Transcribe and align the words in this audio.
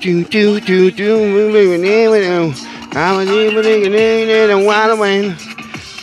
choo 0.00 0.24
choo 0.24 0.60
choo 0.60 0.90
choo 0.90 1.18
moving 1.18 1.70
with 1.70 1.80
me 1.80 2.08
with 2.08 2.24
you. 2.24 2.54
I 2.98 3.16
was 3.16 3.28
even 3.28 3.62
thinking 3.62 3.94
in 3.94 4.50
a 4.50 4.64
wild 4.64 4.98
man. 4.98 5.36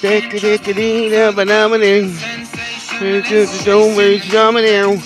Take 0.02 0.34
a 0.34 0.40
dick 0.40 0.68
a 0.68 0.74
dee 0.74 1.16
up 1.18 1.38
and 1.38 1.50
up 1.50 1.72
and 1.72 1.84
in. 1.84 2.12
Choo 3.00 3.22
choo 3.22 3.46
choo 3.46 3.96
choo 3.96 4.20
choo 4.20 4.60
choo 4.60 5.02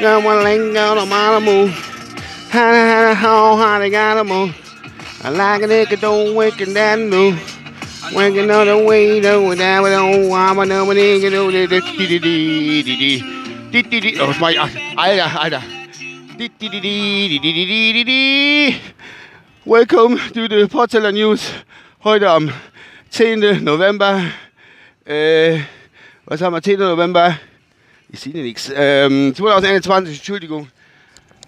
Now 0.00 0.24
one 0.24 0.42
leg 0.42 0.76
out 0.76 0.98
of 0.98 1.08
my 1.08 1.38
move. 1.38 1.70
How 2.50 2.70
to 2.70 2.78
how 2.78 3.08
to 3.08 3.14
how 3.14 3.56
how 3.56 3.78
they 3.78 3.90
got 3.90 4.18
a 4.18 4.24
move. 4.24 4.54
I 5.24 5.30
like 5.30 5.62
a 5.62 5.66
dick 5.66 5.92
a 5.92 5.96
don't 5.96 6.34
wake 6.34 6.60
and 6.60 6.74
that 6.74 6.98
move. 6.98 7.40
Waking 8.14 8.50
on 8.50 8.66
the 8.66 8.76
way 8.76 9.20
though, 9.20 9.54
that 9.54 9.82
we 9.82 9.88
don't 9.88 10.28
want 10.28 10.56
my 10.56 10.64
number 10.64 10.94
nigga 10.94 11.30
do 11.30 11.50
the 11.50 11.66
dick 11.66 11.84
dee 11.96 12.06
dee 12.06 12.18
dee 12.18 12.82
dee 12.82 13.22
dee 13.70 13.82
dee 13.82 14.00
dee. 14.00 14.20
Oh 14.20 14.34
my, 14.38 14.50
I, 14.50 14.94
I, 14.98 15.20
I, 15.20 15.56
I. 15.56 15.71
Welcome 19.64 20.18
to 20.34 20.48
the 20.48 20.66
Porzeller 20.66 21.12
News. 21.12 21.52
Heute 22.02 22.28
am 22.28 22.50
10. 23.10 23.62
November. 23.62 24.24
Äh, 25.04 25.60
was 26.24 26.40
haben 26.40 26.52
wir? 26.54 26.60
10. 26.60 26.80
November. 26.80 27.38
Ich 28.08 28.18
sehe 28.18 28.32
nichts. 28.32 28.72
Ähm, 28.74 29.32
2021, 29.36 30.16
Entschuldigung. 30.16 30.68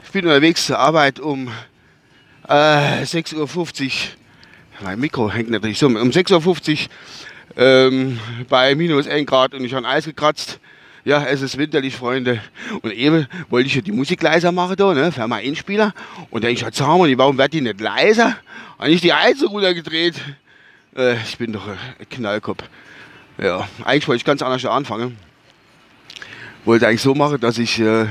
Ich 0.04 0.10
bin 0.12 0.26
unterwegs 0.26 0.66
zur 0.66 0.78
Arbeit 0.78 1.18
um 1.18 1.48
äh, 2.46 3.02
6.50 3.02 3.34
Uhr. 3.34 3.92
Mein 4.84 5.00
Mikro 5.00 5.28
hängt 5.28 5.50
natürlich 5.50 5.80
so. 5.80 5.86
Um 5.86 5.96
6.50 5.96 6.86
Uhr 7.56 7.62
ähm, 7.64 8.20
bei 8.48 8.76
minus 8.76 9.08
1 9.08 9.26
Grad 9.26 9.54
und 9.54 9.64
ich 9.64 9.74
habe 9.74 9.88
Eis 9.88 10.04
gekratzt. 10.04 10.60
Ja, 11.04 11.22
es 11.24 11.42
ist 11.42 11.58
winterlich, 11.58 11.94
Freunde. 11.94 12.40
Und 12.80 12.90
eben 12.90 13.26
wollte 13.50 13.66
ich 13.66 13.74
ja 13.74 13.82
die 13.82 13.92
Musik 13.92 14.22
leiser 14.22 14.52
machen 14.52 14.74
da, 14.76 14.94
ne, 14.94 15.12
für 15.12 15.28
meinen 15.28 15.48
Einspieler. 15.48 15.92
Und 16.30 16.44
dann 16.44 16.50
ich 16.50 16.64
halt 16.64 16.74
sagen, 16.74 17.18
warum 17.18 17.36
wird 17.36 17.52
die 17.52 17.60
nicht 17.60 17.78
leiser? 17.78 18.36
Habe 18.78 18.90
ich 18.90 19.02
die 19.02 19.12
Heizung 19.12 19.48
runtergedreht. 19.48 20.14
Äh, 20.96 21.16
ich 21.22 21.36
bin 21.36 21.52
doch 21.52 21.66
ein 21.66 22.08
Knallkopf. 22.08 22.64
Ja, 23.36 23.68
eigentlich 23.84 24.08
wollte 24.08 24.18
ich 24.18 24.24
ganz 24.24 24.40
anders 24.40 24.64
anfangen. 24.64 25.18
Wollte 26.64 26.88
eigentlich 26.88 27.02
so 27.02 27.14
machen, 27.14 27.38
dass 27.38 27.58
ich 27.58 27.78
äh, 27.80 28.06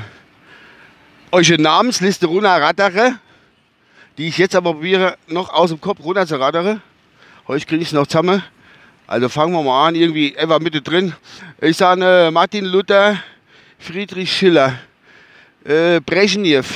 euch 1.31 1.51
eine 1.51 1.63
Namensliste 1.63 2.27
runterrattere, 2.27 3.15
die 4.19 4.27
ich 4.27 4.37
jetzt 4.37 4.55
aber 4.55 4.73
probiere, 4.73 5.17
noch 5.27 5.51
aus 5.51 5.71
dem 5.71 5.81
Kopf 5.81 5.99
runterzurattere. 6.03 6.79
Heute 7.47 7.65
kriege 7.65 7.81
ich 7.81 7.87
es 7.87 7.93
noch 7.93 8.05
zusammen. 8.05 8.43
Also 9.05 9.27
fangen 9.27 9.53
wir 9.53 9.61
mal 9.61 9.89
an, 9.89 9.95
irgendwie 9.95 10.33
etwa 10.35 10.59
mittendrin. 10.59 11.13
Ich 11.59 11.75
sage 11.75 12.27
äh, 12.27 12.31
Martin 12.31 12.65
Luther, 12.65 13.17
Friedrich 13.77 14.31
Schiller, 14.31 14.79
äh, 15.65 15.99
Brezhnev, 15.99 16.69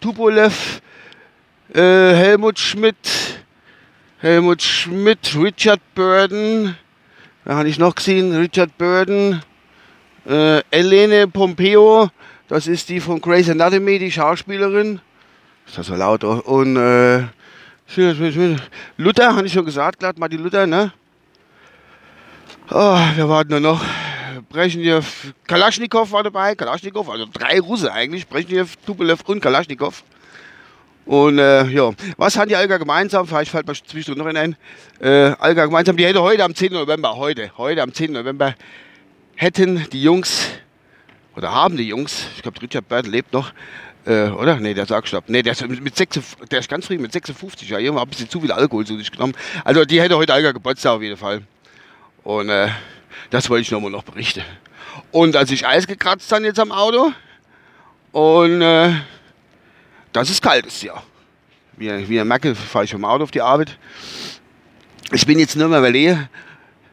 Tupolev, 0.00 0.80
äh, 1.72 1.80
Helmut 1.80 2.58
Schmidt, 2.58 3.40
Helmut 4.18 4.60
Schmidt, 4.60 5.36
Richard 5.36 5.80
Burden, 5.94 6.76
da 7.44 7.56
habe 7.56 7.68
ich 7.68 7.78
noch 7.78 7.94
gesehen, 7.94 8.36
Richard 8.36 8.76
Burden, 8.76 9.40
äh, 10.26 10.60
Elene 10.70 11.28
Pompeo, 11.28 12.10
das 12.48 12.66
ist 12.66 12.88
die 12.88 12.98
von 12.98 13.20
Grey's 13.20 13.48
Anatomy, 13.48 14.00
die 14.00 14.10
Schauspielerin. 14.10 15.00
Ist 15.66 15.78
das 15.78 15.86
so 15.86 15.94
laut? 15.94 16.24
Und 16.24 16.76
äh, 16.76 17.22
Luther, 18.96 19.36
habe 19.36 19.46
ich 19.46 19.52
schon 19.52 19.64
gesagt, 19.64 20.00
glatt 20.00 20.18
Martin 20.18 20.42
Luther, 20.42 20.66
ne? 20.66 20.92
Oh, 22.70 22.98
wir 23.16 23.26
warten 23.30 23.50
nur 23.52 23.60
noch. 23.60 23.82
Brezhnev, 24.50 25.32
Kalaschnikow 25.46 26.12
war 26.12 26.22
dabei, 26.22 26.54
Kalaschnikow, 26.54 27.08
also 27.08 27.24
drei 27.32 27.60
Russe 27.60 27.90
eigentlich, 27.90 28.28
Brezhnev, 28.28 28.76
Tupolev 28.84 29.22
und 29.24 29.40
Kalaschnikow. 29.40 30.04
Und 31.06 31.38
äh, 31.38 31.64
ja, 31.68 31.90
was 32.18 32.36
haben 32.36 32.50
die 32.50 32.56
Alga 32.56 32.76
gemeinsam? 32.76 33.26
Vielleicht 33.26 33.50
fällt 33.50 33.66
mir 33.66 33.72
zwischendurch 33.72 34.34
noch 34.34 34.38
ein. 34.38 34.54
Äh, 35.00 35.34
Alga 35.38 35.64
gemeinsam, 35.64 35.96
die 35.96 36.04
hätte 36.04 36.20
heute 36.20 36.44
am 36.44 36.54
10. 36.54 36.74
November, 36.74 37.16
heute, 37.16 37.50
heute 37.56 37.80
am 37.80 37.94
10. 37.94 38.12
November, 38.12 38.54
hätten 39.34 39.86
die 39.90 40.02
Jungs, 40.02 40.48
oder 41.36 41.54
haben 41.54 41.78
die 41.78 41.88
Jungs, 41.88 42.26
ich 42.36 42.42
glaube 42.42 42.60
Richard 42.60 42.86
Bird 42.86 43.06
lebt 43.06 43.32
noch, 43.32 43.50
äh, 44.04 44.28
oder? 44.28 44.56
Nee, 44.60 44.74
der 44.74 44.84
sagt 44.84 45.08
stopp. 45.08 45.24
Nee, 45.28 45.40
der 45.40 45.52
ist, 45.52 45.66
mit 45.66 45.96
6, 45.96 46.20
der 46.50 46.58
ist 46.58 46.68
ganz 46.68 46.84
früh 46.84 46.98
mit 46.98 47.12
56, 47.14 47.66
ja, 47.70 47.78
irgendwann 47.78 48.04
ein 48.06 48.10
bisschen 48.10 48.28
zu 48.28 48.42
viel 48.42 48.52
Alkohol 48.52 48.84
zu 48.84 48.98
sich 48.98 49.10
genommen. 49.10 49.32
Also 49.64 49.86
die 49.86 50.02
hätte 50.02 50.18
heute 50.18 50.34
Alga 50.34 50.52
Geburtstag 50.52 50.96
auf 50.96 51.02
jeden 51.02 51.16
Fall. 51.16 51.42
Und 52.28 52.50
äh, 52.50 52.68
das 53.30 53.48
wollte 53.48 53.62
ich 53.62 53.70
nochmal 53.70 53.90
noch 53.90 54.02
berichten. 54.02 54.42
Und 55.12 55.34
als 55.34 55.50
ich 55.50 55.66
Eis 55.66 55.86
gekratzt 55.86 56.30
habe 56.30 56.44
jetzt 56.44 56.60
am 56.60 56.72
Auto 56.72 57.10
und 58.12 58.60
äh, 58.60 58.92
das 60.12 60.28
ist 60.28 60.42
kalt 60.42 60.66
ist 60.66 60.82
ja. 60.82 61.02
Wie, 61.78 61.88
wie 62.06 62.16
ihr 62.16 62.26
merkt, 62.26 62.54
fahre 62.54 62.84
ich 62.84 62.90
vom 62.90 63.06
Auto 63.06 63.24
auf 63.24 63.30
die 63.30 63.40
Arbeit. 63.40 63.78
Ich 65.10 65.24
bin 65.24 65.38
jetzt 65.38 65.56
nur 65.56 65.68
mehr 65.68 65.78
überlege, 65.78 66.28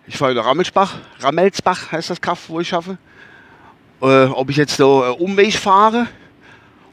ich 0.08 0.16
fahre 0.16 0.34
nach 0.36 0.46
Rammelsbach, 0.46 0.94
Rammelsbach 1.20 1.92
heißt 1.92 2.12
das 2.12 2.22
Kaff, 2.22 2.48
wo 2.48 2.62
ich 2.62 2.70
schaffe. 2.70 2.98
Äh, 4.02 4.28
ob 4.28 4.50
ich 4.50 4.56
jetzt 4.56 4.78
so 4.78 5.04
äh, 5.04 5.10
Umweg 5.10 5.54
fahre 5.56 6.08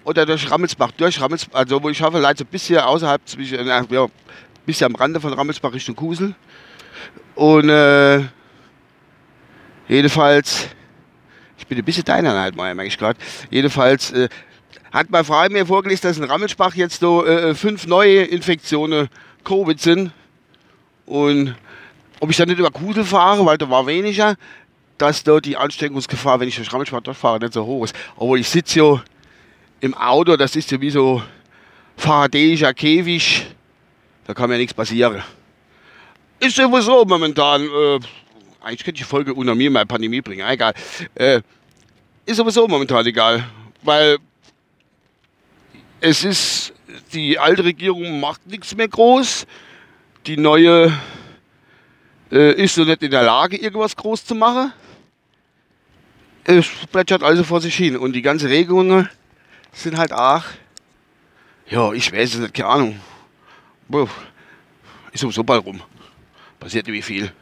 oder 0.02 0.26
durch 0.26 0.50
Rammelsbach, 0.50 0.90
durch 0.96 1.20
Rammelsbach, 1.20 1.60
also 1.60 1.80
wo 1.80 1.90
ich 1.90 1.98
schaffe, 1.98 2.18
leider 2.18 2.42
ein 2.42 2.48
bisschen 2.48 2.80
außerhalb, 2.80 3.20
zwischen, 3.24 3.68
äh, 3.68 3.84
ja, 3.88 4.06
bisschen 4.66 4.86
am 4.86 4.96
Rande 4.96 5.20
von 5.20 5.32
Rammelsbach 5.32 5.72
Richtung 5.72 5.94
Kusel. 5.94 6.34
Und 7.34 7.68
äh, 7.68 8.20
jedenfalls, 9.88 10.68
ich 11.58 11.66
bin 11.66 11.78
ein 11.78 11.84
bisschen 11.84 12.04
deiner 12.04 12.38
halt 12.38 12.56
mal, 12.56 12.74
merke 12.74 12.88
ich 12.88 12.98
gerade. 12.98 13.18
Jedenfalls 13.50 14.12
äh, 14.12 14.28
hat 14.92 15.10
meine 15.10 15.24
Frau 15.24 15.48
mir 15.48 15.66
vorgelesen, 15.66 16.08
dass 16.08 16.18
in 16.18 16.24
Rammelsbach 16.24 16.74
jetzt 16.74 17.00
so 17.00 17.24
äh, 17.26 17.54
fünf 17.54 17.86
neue 17.86 18.22
Infektionen 18.22 19.08
Covid 19.44 19.80
sind. 19.80 20.12
Und 21.06 21.54
ob 22.20 22.30
ich 22.30 22.36
dann 22.36 22.48
nicht 22.48 22.58
über 22.58 22.70
Kusel 22.70 23.04
fahre, 23.04 23.44
weil 23.46 23.58
da 23.58 23.68
war 23.68 23.86
weniger, 23.86 24.36
dass 24.98 25.24
dort 25.24 25.46
die 25.46 25.56
Ansteckungsgefahr, 25.56 26.38
wenn 26.38 26.48
ich 26.48 26.56
durch 26.56 26.72
Rammelsbach 26.72 27.00
durchfahre, 27.00 27.38
nicht 27.40 27.54
so 27.54 27.64
hoch 27.64 27.84
ist. 27.84 27.96
Aber 28.16 28.36
ich 28.36 28.48
sitze 28.48 28.78
ja 28.78 29.02
im 29.80 29.94
Auto, 29.94 30.36
das 30.36 30.54
ist 30.54 30.70
ja 30.70 30.80
wie 30.80 30.90
so 30.90 31.22
faradäischer 31.96 32.72
Käfig, 32.72 33.46
da 34.26 34.34
kann 34.34 34.48
mir 34.48 34.58
nichts 34.58 34.74
passieren. 34.74 35.22
Ist 36.42 36.56
sowieso 36.56 37.04
momentan, 37.04 37.62
äh, 37.62 38.00
eigentlich 38.60 38.82
könnte 38.82 38.98
ich 38.98 39.02
die 39.02 39.04
Folge 39.04 39.32
unter 39.32 39.54
mir 39.54 39.70
mal 39.70 39.86
Pandemie 39.86 40.20
bringen, 40.20 40.44
egal. 40.48 40.74
Äh, 41.14 41.40
ist 42.26 42.36
sowieso 42.36 42.66
momentan 42.66 43.06
egal, 43.06 43.44
weil 43.82 44.18
es 46.00 46.24
ist, 46.24 46.72
die 47.12 47.38
alte 47.38 47.62
Regierung 47.62 48.18
macht 48.18 48.44
nichts 48.48 48.74
mehr 48.74 48.88
groß, 48.88 49.46
die 50.26 50.36
neue 50.36 50.92
äh, 52.32 52.60
ist 52.60 52.74
so 52.74 52.82
nicht 52.82 53.04
in 53.04 53.12
der 53.12 53.22
Lage, 53.22 53.56
irgendwas 53.56 53.94
groß 53.94 54.24
zu 54.24 54.34
machen. 54.34 54.72
Es 56.42 56.66
plätschert 56.90 57.22
also 57.22 57.44
vor 57.44 57.60
sich 57.60 57.76
hin 57.76 57.96
und 57.96 58.14
die 58.14 58.22
ganzen 58.22 58.48
Regungen 58.48 59.08
sind 59.72 59.96
halt 59.96 60.12
auch, 60.12 60.42
ja, 61.68 61.92
ich 61.92 62.12
weiß 62.12 62.34
es 62.34 62.40
nicht, 62.40 62.54
keine 62.54 62.68
Ahnung. 62.68 63.00
Ist 65.12 65.20
sowieso 65.20 65.44
bald 65.44 65.64
rum 65.64 65.80
passiert 66.62 66.86
nicht 66.86 67.04
viel. 67.04 67.32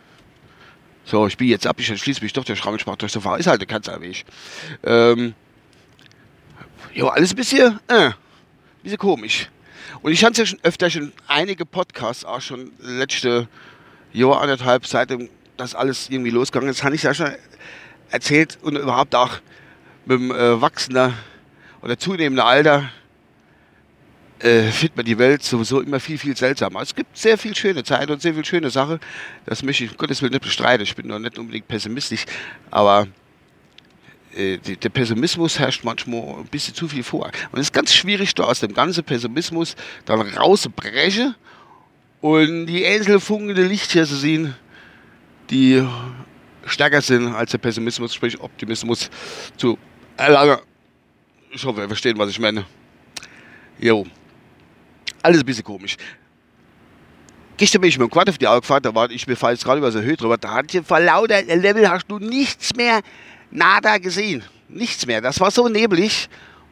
So, 1.04 1.26
ich 1.26 1.36
bin 1.36 1.48
jetzt 1.48 1.66
ab, 1.66 1.76
ich 1.78 1.86
schließe 1.86 2.22
mich 2.22 2.32
doch 2.32 2.44
der 2.44 2.56
Schrammelsbach 2.56 2.96
durch 2.96 3.12
so 3.12 3.20
Ist 3.36 3.46
halt 3.46 3.60
der 3.60 3.68
Kanzlerweg. 3.68 4.24
Ähm, 4.82 5.34
ja, 6.94 7.06
alles 7.08 7.32
ein 7.32 7.36
bisschen, 7.36 7.80
äh, 7.88 8.06
ein 8.06 8.14
bisschen 8.82 8.98
komisch. 8.98 9.48
Und 10.02 10.12
ich 10.12 10.24
hatte 10.24 10.42
ja 10.42 10.46
schon 10.46 10.58
öfter 10.62 10.88
schon 10.88 11.12
einige 11.26 11.66
Podcasts, 11.66 12.24
auch 12.24 12.40
schon 12.40 12.72
letzte 12.78 13.48
Jahr, 14.12 14.40
anderthalb, 14.40 14.86
seitdem 14.86 15.28
das 15.56 15.74
alles 15.74 16.08
irgendwie 16.08 16.30
losgegangen 16.30 16.70
ist, 16.70 16.82
habe 16.82 16.94
ich 16.94 17.02
ja 17.02 17.12
schon 17.12 17.34
erzählt 18.10 18.58
und 18.62 18.76
überhaupt 18.76 19.14
auch 19.14 19.32
mit 20.06 20.18
dem 20.18 20.30
äh, 20.30 20.60
wachsender 20.60 21.12
oder 21.82 21.98
zunehmenden 21.98 22.44
Alter 22.44 22.90
äh, 24.40 24.70
findet 24.70 24.96
man 24.96 25.04
die 25.04 25.18
Welt 25.18 25.42
sowieso 25.42 25.80
immer 25.80 26.00
viel, 26.00 26.18
viel 26.18 26.36
seltsamer. 26.36 26.80
Es 26.80 26.94
gibt 26.94 27.16
sehr 27.16 27.36
viel 27.36 27.54
schöne 27.54 27.84
Zeit 27.84 28.10
und 28.10 28.22
sehr 28.22 28.34
viel 28.34 28.44
schöne 28.44 28.70
Sachen. 28.70 28.98
Das 29.46 29.62
möchte 29.62 29.84
ich, 29.84 29.96
Gottes 29.96 30.22
Willen, 30.22 30.32
nicht 30.32 30.42
bestreiten. 30.42 30.82
Ich 30.82 30.96
bin 30.96 31.06
noch 31.06 31.18
nicht 31.18 31.38
unbedingt 31.38 31.68
pessimistisch, 31.68 32.24
aber 32.70 33.06
äh, 34.34 34.58
die, 34.58 34.76
der 34.76 34.88
Pessimismus 34.88 35.58
herrscht 35.58 35.84
manchmal 35.84 36.38
ein 36.38 36.46
bisschen 36.46 36.74
zu 36.74 36.88
viel 36.88 37.02
vor. 37.02 37.30
Und 37.52 37.58
es 37.58 37.66
ist 37.66 37.72
ganz 37.72 37.92
schwierig, 37.92 38.34
da 38.34 38.44
aus 38.44 38.60
dem 38.60 38.72
ganzen 38.72 39.04
Pessimismus 39.04 39.76
dann 40.04 40.20
rauszubrechen 40.20 41.34
und 42.20 42.66
die 42.66 42.86
einzelfunkelnde 42.86 43.66
Lichter 43.66 44.06
zu 44.06 44.16
sehen, 44.16 44.54
die 45.50 45.86
stärker 46.64 47.02
sind 47.02 47.34
als 47.34 47.50
der 47.50 47.58
Pessimismus, 47.58 48.14
sprich 48.14 48.40
Optimismus 48.40 49.10
zu 49.56 49.78
erlangen. 50.16 50.58
Ich 51.50 51.64
hoffe, 51.64 51.80
ihr 51.80 51.88
versteht, 51.88 52.16
was 52.16 52.30
ich 52.30 52.38
meine. 52.38 52.64
Jo. 53.78 54.06
Alles 55.22 55.40
ein 55.40 55.46
bisschen 55.46 55.64
komisch. 55.64 55.96
Gestern 57.56 57.82
bin 57.82 57.90
ich 57.90 57.98
mit 57.98 58.08
dem 58.08 58.10
Quad 58.10 58.28
auf 58.30 58.38
die 58.38 58.46
Augen 58.46 58.62
gefahren, 58.62 58.82
da 58.82 58.94
war 58.94 59.10
ich 59.10 59.26
mir 59.26 59.34
jetzt 59.34 59.64
gerade 59.64 59.78
über 59.78 59.92
so 59.92 60.00
Höhe 60.00 60.16
drüber, 60.16 60.38
da 60.38 60.54
hat 60.54 60.74
ich 60.74 60.86
vor 60.86 60.98
lauter 60.98 61.42
Level 61.42 61.88
hast 61.90 62.06
du 62.08 62.18
nichts 62.18 62.74
mehr, 62.74 63.00
nada 63.50 63.98
gesehen. 63.98 64.42
Nichts 64.68 65.04
mehr. 65.04 65.20
Das 65.20 65.40
war 65.40 65.50
so 65.50 65.68
neblig 65.68 66.28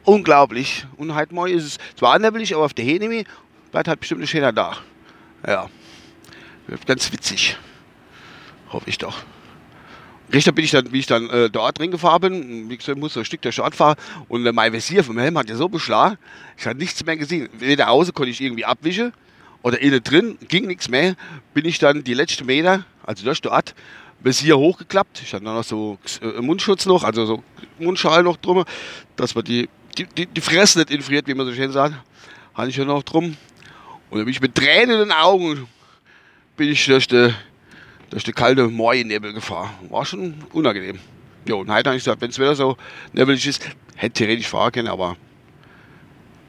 Unglaublich. 0.09 0.87
Und 0.97 1.13
halt 1.13 1.31
mal 1.31 1.49
ist 1.49 1.65
es 1.65 1.77
zwar 1.95 2.17
nebelig, 2.19 2.55
aber 2.55 2.65
auf 2.65 2.73
der 2.73 2.85
Henemi 2.85 3.25
bleibt 3.71 3.87
halt 3.87 3.99
bestimmt 3.99 4.21
ein 4.21 4.27
schöner 4.27 4.51
da. 4.51 4.77
Ja. 5.45 5.69
Ganz 6.85 7.11
witzig. 7.11 7.57
Hoffe 8.71 8.89
ich 8.89 8.97
doch. 8.97 9.23
Richter 10.31 10.51
bin 10.51 10.65
ich 10.65 10.71
dann, 10.71 10.91
wie 10.91 10.99
ich 10.99 11.07
dann 11.07 11.29
äh, 11.29 11.49
dort 11.49 11.79
drin 11.79 11.91
gefahren 11.91 12.21
bin, 12.21 12.69
wie 12.69 12.77
gesagt, 12.77 12.99
musste 12.99 13.19
ein 13.19 13.25
Stück 13.25 13.41
der 13.41 13.51
Stadt 13.51 13.75
fahren 13.75 13.95
und 14.27 14.45
äh, 14.45 14.51
mein 14.51 14.71
Visier 14.73 15.03
vom 15.03 15.17
Helm 15.17 15.37
hat 15.37 15.49
ja 15.49 15.55
so 15.55 15.69
beschlagen, 15.69 16.17
ich 16.57 16.65
hatte 16.65 16.77
nichts 16.77 17.03
mehr 17.05 17.17
gesehen. 17.17 17.49
Weder 17.53 17.89
außen 17.89 18.13
konnte 18.13 18.29
ich 18.29 18.41
irgendwie 18.41 18.65
abwischen 18.65 19.13
oder 19.63 19.79
innen 19.79 20.03
drin, 20.03 20.37
ging 20.47 20.67
nichts 20.67 20.89
mehr. 20.89 21.15
Bin 21.53 21.65
ich 21.65 21.79
dann 21.79 22.03
die 22.03 22.13
letzten 22.13 22.45
Meter, 22.45 22.85
also 23.03 23.23
durch 23.25 23.41
dort, 23.41 23.73
Visier 24.21 24.57
hochgeklappt. 24.57 25.21
Ich 25.23 25.33
hatte 25.33 25.45
noch 25.45 25.63
so 25.63 25.97
äh, 26.21 26.41
Mundschutz 26.41 26.85
noch, 26.85 27.03
also 27.03 27.25
so 27.25 27.43
Mundschal 27.79 28.23
noch 28.23 28.37
drum, 28.37 28.65
dass 29.15 29.33
man 29.33 29.45
die, 29.45 29.69
die, 29.97 30.05
die, 30.05 30.25
die 30.25 30.41
Fresse 30.41 30.79
nicht 30.79 30.91
infriert, 30.91 31.27
wie 31.27 31.33
man 31.33 31.47
so 31.47 31.53
schön 31.53 31.71
sagt. 31.71 31.95
Hatte 32.53 32.69
ich 32.69 32.75
ja 32.75 32.85
noch 32.85 33.03
drum. 33.03 33.37
Und 34.09 34.17
dann 34.17 34.25
bin 34.25 34.29
ich 34.33 34.41
mit 34.41 34.55
Tränen 34.55 34.91
in 34.91 34.99
den 34.99 35.11
Augen 35.11 35.67
bin 36.59 36.67
ich 36.67 36.85
durch 36.85 37.07
die 37.07 37.33
durch 38.09 38.23
die 38.23 38.31
kalte 38.31 38.67
Morgennebel 38.67 39.33
gefahren. 39.33 39.69
War 39.89 40.05
schon 40.05 40.35
unangenehm. 40.53 40.99
Ja, 41.47 41.55
und 41.55 41.69
heute 41.71 41.89
habe 41.89 41.97
ich 41.97 42.03
gesagt, 42.03 42.21
wenn 42.21 42.29
es 42.29 42.39
wieder 42.39 42.55
so 42.55 42.77
nebelig 43.13 43.45
ist, 43.47 43.67
hätte 43.95 44.13
theoretisch 44.13 44.47
fahren 44.47 44.71
können, 44.71 44.87
aber 44.87 45.15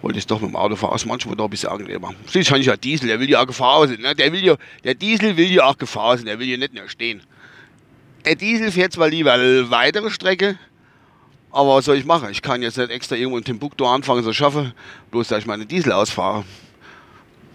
wollte 0.02 0.18
ich 0.18 0.26
doch 0.26 0.40
mit 0.40 0.50
dem 0.50 0.56
Auto 0.56 0.76
fahren. 0.76 0.94
Ist 0.96 1.06
manchmal 1.06 1.36
doch 1.36 1.44
ein 1.44 1.50
bisschen 1.50 1.70
angenehmer. 1.70 2.12
Schließlich 2.26 2.50
habe 2.50 2.60
ich 2.60 2.66
ja 2.66 2.76
Diesel, 2.76 3.08
der 3.08 3.20
will 3.20 3.28
ja 3.28 3.42
auch 3.42 3.46
gefahren 3.46 3.88
sein. 3.88 4.00
Ne? 4.00 4.14
Der, 4.14 4.32
will 4.32 4.44
ja, 4.44 4.56
der 4.84 4.94
Diesel 4.94 5.36
will 5.36 5.50
ja 5.50 5.64
auch 5.64 5.78
gefahren 5.78 6.18
sein, 6.18 6.26
der 6.26 6.38
will 6.38 6.48
ja 6.48 6.56
nicht 6.56 6.74
nur 6.74 6.88
stehen. 6.88 7.22
Der 8.24 8.34
Diesel 8.34 8.70
fährt 8.70 8.92
zwar 8.92 9.08
lieber 9.08 9.32
eine 9.32 9.70
weitere 9.70 10.10
Strecke, 10.10 10.58
aber 11.50 11.76
was 11.76 11.86
soll 11.86 11.96
ich 11.96 12.04
machen? 12.04 12.28
Ich 12.30 12.42
kann 12.42 12.62
jetzt 12.62 12.76
nicht 12.76 12.90
extra 12.90 13.16
irgendwo 13.16 13.38
in 13.38 13.44
Timbuktu 13.44 13.86
anfangen 13.86 14.22
zu 14.22 14.32
schaffen, 14.32 14.72
bloß 15.10 15.28
dass 15.28 15.40
ich 15.40 15.46
meine 15.46 15.66
Diesel 15.66 15.92
ausfahre. 15.92 16.44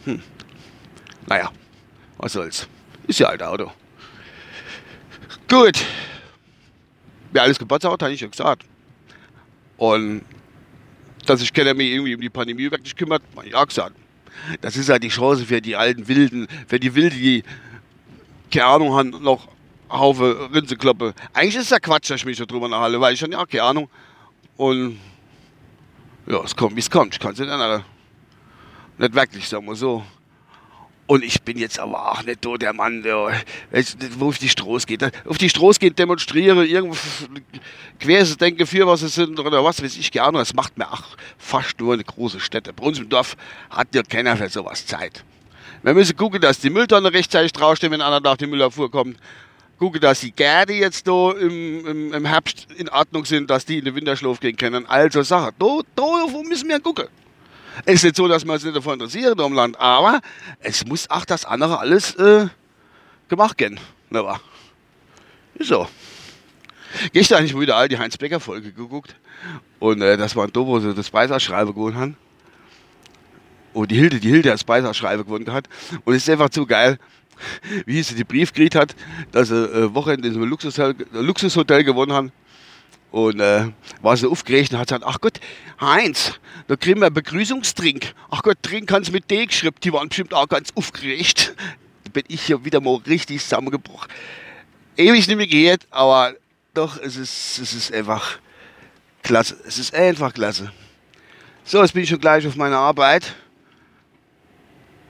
Hm. 0.06 0.22
Naja, 1.28 1.52
was 2.18 2.34
soll's. 2.34 2.68
Ist 3.08 3.20
ja 3.20 3.28
alt 3.28 3.44
Auto. 3.44 3.72
Gut. 5.48 5.86
Wer 7.32 7.44
alles 7.44 7.60
hat, 7.60 7.84
habe 7.84 8.12
ich 8.12 8.22
ja 8.22 8.28
gesagt. 8.28 8.66
Und 9.78 10.24
dass 11.26 11.40
sich 11.40 11.52
keiner 11.54 11.74
mehr 11.74 11.88
irgendwie 11.88 12.16
um 12.16 12.22
die 12.22 12.30
Pandemie 12.30 12.72
wirklich 12.72 12.96
kümmert, 12.96 13.22
habe 13.36 13.48
ich 13.48 13.56
auch 13.56 13.68
gesagt. 13.68 13.96
Das 14.62 14.76
ist 14.76 14.90
halt 14.90 15.04
die 15.04 15.10
Chance 15.10 15.46
für 15.46 15.62
die 15.62 15.76
alten 15.76 16.08
Wilden, 16.08 16.48
für 16.68 16.80
die 16.80 16.94
Wilden, 16.94 17.18
die 17.18 17.44
keine 18.52 18.66
Ahnung 18.68 18.94
haben, 18.94 19.10
noch 19.10 19.48
Haufe 19.90 20.50
Rinsekloppe. 20.54 21.14
Eigentlich 21.34 21.56
ist 21.56 21.64
es 21.64 21.70
ja 21.70 21.80
Quatsch, 21.80 22.10
dass 22.10 22.18
ich 22.18 22.26
mich 22.26 22.38
so 22.38 22.46
drüber 22.46 22.68
nachhalte, 22.68 23.00
weil 23.00 23.14
ich 23.14 23.20
schon 23.20 23.32
ja 23.32 23.46
keine 23.46 23.64
Ahnung. 23.64 23.90
Und 24.58 25.00
ja, 26.28 26.44
es 26.44 26.56
kommt, 26.56 26.76
wie 26.76 26.80
es 26.80 26.90
kommt. 26.90 27.14
Ich 27.14 27.20
kann 27.20 27.34
es 27.34 27.40
nicht 27.40 27.50
ändern. 27.50 27.84
Nicht 28.98 29.14
wirklich, 29.14 29.48
sagen 29.48 29.66
wir 29.66 29.76
so. 29.76 30.04
Und 31.08 31.24
ich 31.24 31.44
bin 31.44 31.58
jetzt 31.58 31.80
aber 31.80 32.12
auch 32.12 32.24
nicht 32.24 32.44
so 32.44 32.58
der 32.58 32.74
Mann, 32.74 33.04
der, 33.04 33.32
wo 34.18 34.30
auf 34.30 34.40
die 34.40 34.50
Straße 34.50 34.88
geht. 34.88 35.04
Auf 35.28 35.38
die 35.38 35.50
Straße 35.50 35.80
geht, 35.80 36.00
demonstriere, 36.00 36.66
irgendwo 36.66 36.98
denke 38.40 38.66
für 38.66 38.88
was 38.88 39.04
es 39.04 39.14
sind 39.14 39.40
oder 39.40 39.64
was 39.64 39.84
weiß 39.84 39.98
ich 39.98 40.12
gerne. 40.12 40.40
Das 40.40 40.56
macht 40.56 40.78
mir 40.80 40.92
auch 40.92 41.04
fast 41.38 41.80
nur 41.80 41.94
eine 41.94 42.04
große 42.04 42.40
Städte. 42.40 42.74
Bei 42.74 42.84
uns 42.84 42.98
im 42.98 43.08
Dorf 43.08 43.38
hat 43.70 43.94
ja 43.94 44.02
keiner 44.02 44.36
für 44.36 44.50
sowas 44.50 44.88
Zeit. 44.88 45.24
Wir 45.84 45.94
müssen 45.94 46.18
gucken, 46.18 46.42
dass 46.42 46.60
die 46.60 46.72
Mülltonne 46.72 47.14
rechtzeitig 47.14 47.54
draufstehen, 47.54 47.92
wenn 47.92 48.02
einer 48.02 48.20
nach 48.20 48.38
dem 48.38 48.50
Müllabfuhr 48.50 48.90
kommt. 48.90 49.20
Gucken, 49.78 50.02
dass 50.02 50.22
die 50.22 50.32
Gärte 50.32 50.74
jetzt 50.74 51.08
da 51.08 51.34
im, 51.34 51.86
im, 51.86 52.14
im 52.14 52.26
Herbst 52.26 52.68
in 52.78 52.90
Ordnung 52.90 53.26
sind, 53.26 53.52
dass 53.52 53.66
die 53.66 53.78
in 53.78 53.86
den 53.86 53.94
Winterschlaf 53.94 54.40
gehen 54.40 54.56
können. 54.56 54.88
Also 54.88 55.22
Sachen. 55.22 55.54
Da, 55.60 55.82
da 55.96 56.42
müssen 56.48 56.70
wir 56.70 56.80
gucken. 56.80 57.08
Es 57.84 57.96
ist 57.96 58.04
nicht 58.04 58.16
so, 58.16 58.28
dass 58.28 58.46
man 58.46 58.58
sich 58.58 58.66
nicht 58.66 58.78
davon 58.78 58.94
interessiert 58.94 59.40
im 59.40 59.54
Land, 59.54 59.80
aber 59.80 60.22
es 60.60 60.86
muss 60.86 61.10
auch 61.10 61.26
das 61.26 61.46
andere 61.46 61.80
alles 61.80 62.16
äh, 62.16 62.48
gemacht 63.28 63.60
werden. 63.60 63.80
Ne, 64.10 64.24
war. 64.24 64.40
So. 65.60 65.88
Gestern 67.12 67.40
habe 67.40 67.48
ich 67.48 67.60
wieder 67.60 67.76
all 67.76 67.88
die 67.88 67.98
Heinz-Becker-Folge 67.98 68.72
geguckt. 68.72 69.16
Und 69.80 70.02
äh, 70.02 70.18
das 70.18 70.36
war 70.36 70.46
ein 70.46 70.52
wo 70.54 70.80
sie 70.80 70.94
das 70.94 71.10
Preisausschreiben 71.10 71.74
gewonnen 71.74 71.98
haben. 71.98 72.18
Und 73.74 73.92
die 73.92 73.98
Hilde, 73.98 74.20
die 74.20 74.30
Hilde 74.30 74.50
das 74.50 74.64
Preisausschreiben 74.64 75.26
gewonnen 75.26 75.52
hat. 75.52 75.68
Und 76.06 76.14
es 76.14 76.24
ist 76.24 76.30
einfach 76.30 76.50
zu 76.50 76.66
geil, 76.66 76.98
wie 77.86 78.02
sie 78.02 78.16
die 78.16 78.24
Brief 78.24 78.54
gekriegt 78.54 78.76
hat, 78.76 78.96
dass 79.32 79.50
sie 79.50 79.56
äh, 79.56 79.94
Wochenende 79.94 80.28
in 80.28 80.34
so 80.34 80.40
einem 80.40 80.50
Luxushotel, 80.50 81.06
Luxushotel 81.12 81.84
gewonnen 81.84 82.14
haben. 82.14 82.32
Und 83.16 83.40
äh, 83.40 83.72
war 84.02 84.18
so 84.18 84.30
aufgeregt 84.30 84.74
und 84.74 84.80
hat 84.80 84.90
gesagt, 84.90 85.06
ach 85.08 85.22
Gott, 85.22 85.40
Heinz, 85.80 86.34
da 86.68 86.76
kriegen 86.76 87.00
wir 87.00 87.06
einen 87.06 87.16
Begrüßungstrink. 87.16 88.14
Ach 88.30 88.44
Gott, 88.44 88.58
Trink 88.62 88.90
kannst 88.90 89.14
mit 89.14 89.32
D 89.32 89.46
geschrieben. 89.46 89.78
Die 89.82 89.94
waren 89.94 90.10
bestimmt 90.10 90.34
auch 90.34 90.50
ganz 90.50 90.74
aufgeregt. 90.76 91.56
Da 92.04 92.10
bin 92.12 92.26
ich 92.28 92.42
hier 92.42 92.66
wieder 92.66 92.82
mal 92.82 92.98
richtig 93.08 93.42
zusammengebrochen. 93.42 94.12
Ewig 94.98 95.30
nicht 95.30 95.38
mehr 95.38 95.48
gehört, 95.48 95.88
aber 95.92 96.34
doch, 96.74 96.98
es 97.02 97.16
ist, 97.16 97.58
es 97.58 97.74
ist 97.74 97.94
einfach 97.94 98.38
klasse. 99.24 99.56
Es 99.66 99.78
ist 99.78 99.96
einfach 99.96 100.34
klasse. 100.34 100.74
So, 101.64 101.82
jetzt 101.82 101.94
bin 101.94 102.04
ich 102.04 102.10
schon 102.10 102.20
gleich 102.20 102.46
auf 102.46 102.58
meiner 102.58 102.80
Arbeit. 102.80 103.34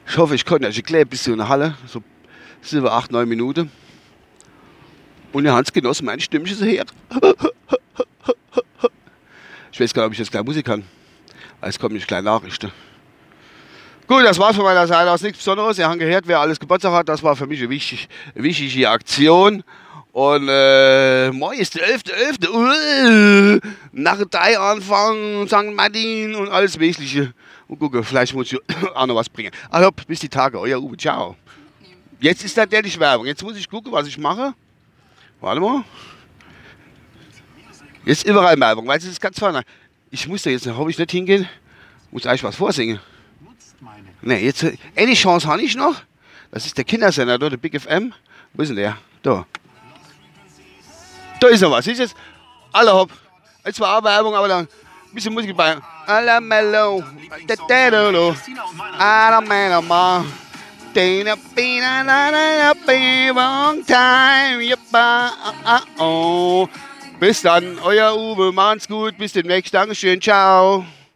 Ich 0.08 0.16
hoffe, 0.16 0.36
ich 0.36 0.46
konnte 0.46 0.68
euch 0.68 0.78
erklären, 0.78 1.08
bis 1.08 1.25
in 1.25 1.38
der 1.38 1.50
Halle. 1.50 1.75
So 1.88 2.04
sieben, 2.62 2.88
acht, 2.88 3.12
neun 3.12 3.28
Minuten. 3.28 3.72
Und 5.31 5.44
der 5.44 5.54
Hans 5.54 5.74
genoss 5.74 6.04
mein 6.04 6.19
Stimmchen 6.19 6.56
so 6.56 6.66
her. 6.66 6.86
Ich 9.75 9.81
weiß 9.81 9.94
gar 9.94 10.04
nicht, 10.04 10.07
ob 10.07 10.13
ich 10.13 10.19
jetzt 10.19 10.31
gleich 10.31 10.45
Musik 10.45 10.66
kann. 10.66 10.86
Es 11.60 11.77
kommen 11.77 11.95
nicht 11.95 12.07
kleine 12.07 12.24
Nachrichten. 12.24 12.72
Gut, 14.07 14.24
das 14.24 14.39
war's 14.39 14.56
von 14.56 14.63
meiner 14.63 14.88
Seite 14.88 15.12
aus. 15.12 15.22
Nichts 15.22 15.39
Besonderes. 15.39 15.77
Ihr 15.77 15.89
habt 15.89 16.00
gehört, 16.00 16.25
wer 16.27 16.39
alles 16.39 16.57
Geburtstag 16.57 16.94
hat. 16.94 17.10
Das 17.10 17.22
war 17.22 17.36
für 17.36 17.45
mich 17.45 17.60
eine 17.60 17.69
wichtig, 17.69 18.07
wichtige 18.36 18.89
Aktion. 18.89 19.66
Und 20.13 20.48
äh, 20.48 21.30
morgen 21.31 21.60
ist 21.60 21.75
der 21.75 21.89
11.11. 21.89 22.48
.11. 22.48 23.57
Uh, 23.57 23.60
nach 23.92 24.24
drei 24.31 24.57
anfangen, 24.57 25.45
St. 25.45 25.75
Martin 25.75 26.36
und 26.36 26.48
alles 26.48 26.80
Wesentliche. 26.80 27.33
Und 27.68 27.77
gucke, 27.77 28.01
vielleicht 28.01 28.33
muss 28.33 28.54
ich 28.54 28.60
auch 28.95 29.06
noch 29.07 29.16
was 29.16 29.27
bringen. 29.27 29.51
Also, 29.69 29.92
bis 30.07 30.22
die 30.22 30.30
Tage. 30.30 30.57
Euer 30.57 30.80
Uwe. 30.81 30.95
Ciao. 30.95 31.36
Jetzt 32.22 32.45
ist 32.45 32.56
natürlich 32.56 32.98
Werbung. 32.98 33.25
Jetzt 33.25 33.44
muss 33.44 33.57
ich 33.57 33.69
gucken, 33.69 33.92
was 33.92 34.07
ich 34.07 34.18
mache. 34.18 34.54
Warte 35.42 35.60
mal. 35.60 35.83
Jetzt 38.06 38.25
überall 38.25 38.60
Werbung, 38.60 38.88
weil 38.88 39.00
es 39.00 39.06
ist 39.06 39.19
ganz 39.19 39.40
vorne. 39.40 39.63
Ich 40.12 40.28
muss 40.28 40.44
da 40.44 40.50
jetzt, 40.52 40.68
habe 40.68 40.90
ich 40.90 40.98
nicht 40.98 41.12
hingehen, 41.12 41.50
muss 42.12 42.25
eigentlich 42.25 42.44
was 42.44 42.56
vorsingen. 42.56 43.00
Ne, 44.22 44.39
jetzt, 44.39 44.65
eine 44.96 45.13
Chance 45.13 45.48
habe 45.48 45.62
ich 45.62 45.75
noch. 45.75 45.96
Das 46.51 46.65
ist 46.65 46.77
der 46.77 46.86
Kindersender, 46.86 47.38
da, 47.38 47.50
der 47.50 47.58
Big 47.58 47.79
FM. 47.79 48.13
Wo 48.53 48.62
ist 48.62 48.70
denn 48.70 48.77
der? 48.77 48.98
Da. 49.22 49.46
Da 51.39 51.48
ist 51.48 51.62
noch 51.62 51.72
was. 51.72 51.86
Siehst 51.86 52.00
du 52.00 52.03
jetzt? 52.03 52.15
Alle 52.72 52.94
hopp. 52.94 53.12
Jetzt 53.65 53.79
war 53.79 53.98
auch 53.98 54.03
Werbung, 54.03 54.36
aber 54.36 54.48
dann 54.48 54.65
ein 54.65 55.13
bisschen 55.13 55.34
Musik 55.34 55.56
bei. 55.58 55.75
Alla 56.06 56.39
mellow. 56.39 57.03
Alla 58.98 59.41
mellow 59.41 59.82
ma. 59.82 60.24
Dana 60.94 61.36
bina 61.53 62.03
na 62.03 62.32
na 62.32 62.58
na 62.62 62.74
be 62.86 63.32
long 63.34 63.86
time. 63.86 64.63
Yeppa. 64.63 65.32
Ah 65.65 65.82
oh. 66.00 66.70
Bis 67.19 67.41
dann, 67.41 67.79
euer 67.84 68.15
Uwe, 68.15 68.51
macht's 68.51 68.88
gut, 68.88 69.17
bis 69.17 69.31
demnächst, 69.31 69.74
Dankeschön, 69.74 70.22
ciao. 70.22 70.86